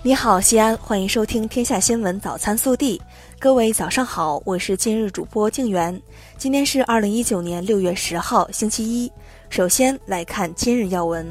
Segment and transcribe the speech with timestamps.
[0.00, 2.96] 你好，西安，欢迎收听《天下新闻早餐速递》。
[3.40, 6.00] 各位早上好，我是今日主播静媛。
[6.36, 9.10] 今天是二零一九年六月十号，星期一。
[9.50, 11.26] 首先来看今日要闻。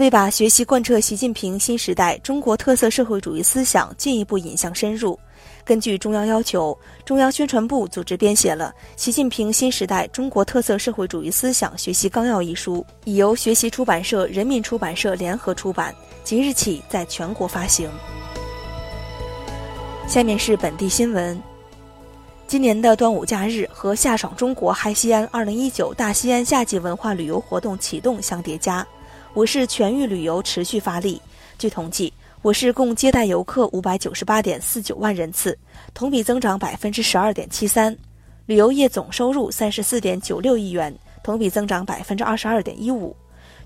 [0.00, 5.18] 为把学习贯彻习近平新时代中国特色社会主义思想进一步引向深入。
[5.62, 15.94] 根据中央要求，中央宣传部组织编写了《习近平新时代中国特色社会主义思想学习纲要》一书，已由学习出版社、人民出版社联合出版，
[16.24, 17.86] 即日起在全国发行。
[20.08, 21.38] 下面是本地新闻。
[22.46, 28.84] 今年的端午假日和“夏爽中国嗨西安 ”2019 大西安夏季文化旅游活动启动相叠加，
[29.32, 31.20] 我市全域旅游持续发力。
[31.58, 32.12] 据统计。
[32.42, 35.58] 我市共接待游客五百九十八点四九万人次，
[35.92, 37.94] 同比增长百分之十二点七三，
[38.46, 40.90] 旅游业总收入三十四点九六亿元，
[41.22, 43.14] 同比增长百分之二十二点一五。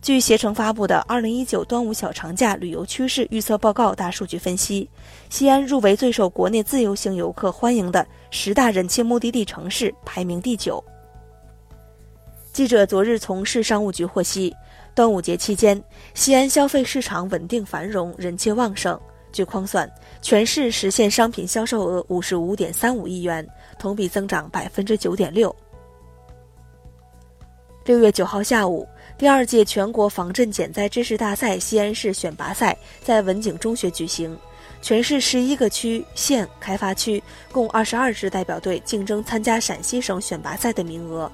[0.02, 4.90] 据携程发布的《二零一九端午小长假旅游趋势预测报告》大数据分析，
[5.30, 10.82] 西安入围最受国内自由行游客欢迎的十大人气目的地城市，排名第九。
[12.52, 14.52] 记者昨日从市商务局获悉。
[14.95, 15.82] 端午节期间，
[16.14, 18.98] 西安消费市场稳定繁荣，人气旺盛。
[19.32, 19.90] 据匡算，
[20.23, 23.45] 全市实现商品销售额五十五点三五亿元，
[23.76, 25.54] 同比增长百分之九点六。
[27.84, 34.38] 六月九号下午，第二届全国防震减灾知识大赛西安市选拔赛在文景中学举行，
[34.80, 37.20] 全市十一个区县开发区
[37.51, 41.30] 共二十二支代表队竞争参加陕西省选拔赛的名额。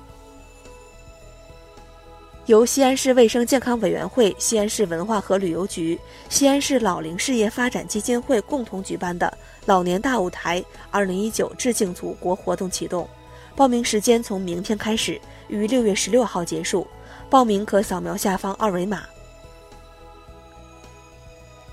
[2.50, 5.96] 由西安市卫生健康委员会、西安市文化和旅游局、
[6.28, 9.32] 西安市老龄事业发展基金会共同举办的
[9.66, 13.08] “老年大舞台 ”2019 致敬祖国活动启动，
[13.54, 16.84] 报名时间从明天开始，于六月十六号结束。
[17.28, 19.04] 报名可扫描下方二维码。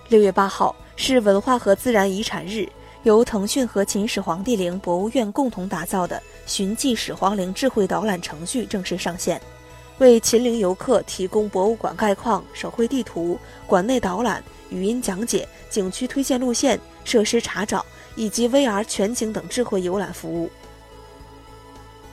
[0.09, 2.69] 六月八号是文化和自然遗产日，
[3.01, 9.41] 由腾讯和秦始皇帝陵博物院共同打造的“寻迹始皇陵”智慧导览程序正式上线。
[9.99, 17.83] 为秦陵游客提供博物馆概况、手绘地图、馆内导览、语音讲解、景区推荐路线、设施查找
[18.15, 20.49] 以及 VR 全景等智慧游览服务。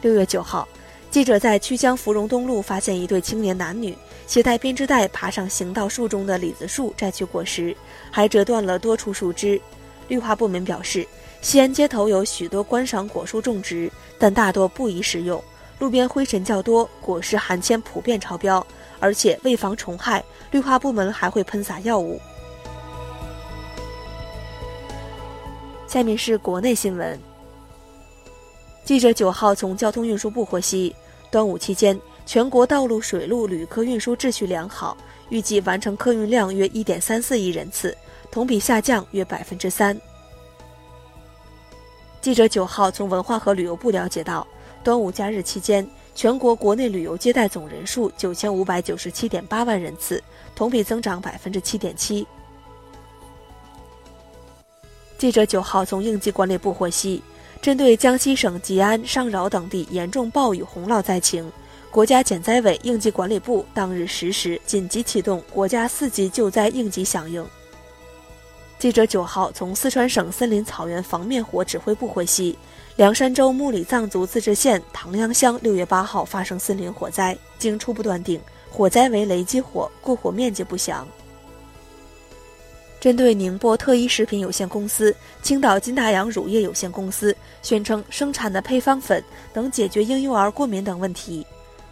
[0.00, 0.66] 六月九号，
[1.10, 3.96] 记者在曲江芙蓉东路发现一对青年男女
[4.26, 7.76] 携带编织袋爬上行道树中的李子树摘取果实，
[8.10, 9.60] 还折断了多处树枝。
[10.08, 11.06] 绿化部门表示，
[11.42, 15.42] 西安街头有许多观赏果树种植，但大多不宜食用。
[15.78, 18.64] 路边灰尘较多，果实含铅普遍超标，
[19.00, 22.20] 而且为防虫害，绿化部门还会喷洒药物。
[25.86, 27.18] 下面是国内新闻。
[28.84, 30.94] 记者九号从交通运输部获悉，
[31.30, 34.96] 端午期间全国道路、水路旅客运输秩序良好，
[35.28, 37.96] 预计完成客运量约一点三四亿人次，
[38.30, 39.98] 同比下降约百分之三。
[42.20, 44.46] 记者九号从文化和旅游部了解到。
[44.84, 45.84] 端午假日期间，
[46.14, 50.22] 全国国内旅游接待总人数九千五百九十七点八万人次，
[50.54, 52.26] 同比增长百分之七点七。
[55.16, 57.22] 记者九号从应急管理部获悉，
[57.62, 61.50] 针对江西省吉安、上饶等地严重暴雨洪涝灾情，
[61.90, 67.42] 国家减灾委、应急管理部当日十时紧急启动国家四级救灾应急响应。
[68.78, 72.56] 记者九号从四川省森林草原防灭火指挥部获悉。
[72.96, 78.40] 凉山州木里藏族自治县唐央乡六月八号发生森林火灾，经初步断定，
[78.70, 81.06] 火灾为雷击火，故火面积不详。
[83.00, 91.44] 针对宁波特一食品有限公司、青岛金大洋乳业有限公司宣称生产的配方粉能解决婴幼儿过敏等问题，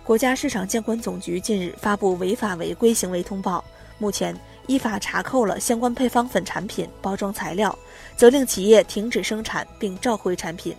[0.04, 3.62] 国家市场监管总局近日发布违法违规行为通报，
[3.98, 4.34] 目前
[4.72, 7.78] 依法查扣了相关配方粉产品包装材料，
[8.16, 10.74] 责令企业停止生产并召回产品。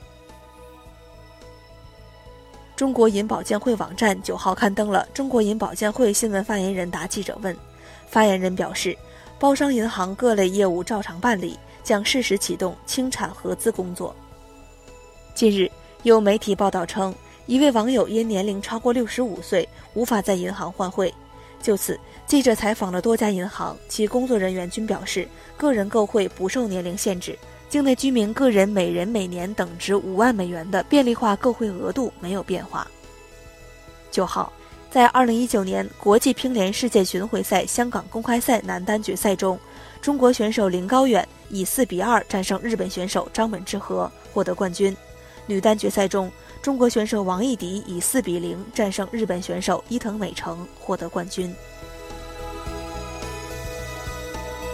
[2.75, 7.55] 中国银保监会网站九号刊登了中国银保监会新闻发言人答记者问。
[8.07, 8.97] 发言人表示，
[9.37, 14.16] 包商银行各类业务照常办理，将适时启动清产核资工作。
[15.35, 15.69] 近日，
[16.01, 17.13] 有媒体报道称，
[17.46, 21.13] 一位网友因年龄超过六十五岁，无法在银行换汇。
[21.63, 25.25] 就此，记者采访了多家银行，其工作人员均表示，
[25.55, 27.39] 个人购汇不受年龄限制。
[27.69, 32.85] 境内居民个人每人每年等值五万美元的便利化购汇额度没有变化。
[34.11, 34.51] 九号，
[34.91, 39.57] 在二零一九年国际乒联世界巡回赛香港公开赛男单决赛中，
[40.01, 44.95] 中国选手林高远以四比二战胜日本选手张本智和，获得冠军。
[45.45, 46.31] 女单决赛中，
[46.63, 51.53] 中国选手王艺迪以四比零战胜日本选手伊藤美诚，获得冠军。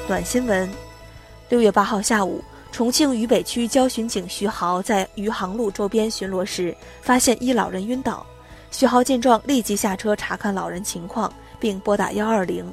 [0.07, 0.69] 暖新闻。
[1.49, 8.23] 六月八号下午，重庆渝北区交巡警徐豪在余杭路周边巡逻时，发现一老人晕倒。
[8.69, 12.71] 徐豪见状，立即下车查看老人情况，并拨打幺二零。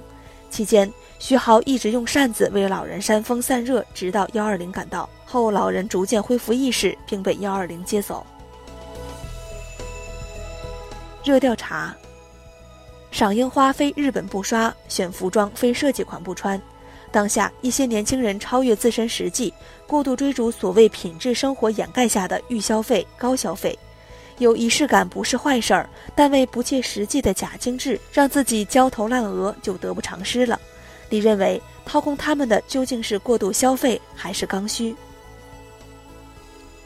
[0.50, 8.26] 期间，徐豪一直用扇子为老人扇风散热，直到幺二零赶到后，老人逐渐恢复意识，并被幺二零接走。
[11.26, 11.93] 热调查：
[13.11, 16.61] 赏樱花非日本不刷，选服装非设计款不穿。
[17.11, 19.52] 当下，一些年轻人超越自身实际，
[19.88, 23.76] 过度追逐所谓品质生活掩盖下的预消费、高消费。
[24.38, 30.61] 有仪式感不是坏事儿，但为不切实际的假精致，让自己焦头烂额就得不偿失了。
[31.11, 34.94] 你认为掏空他们的究竟是过度消费还是刚需？